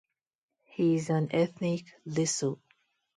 [0.63, 2.57] He is an ethnic Lisu.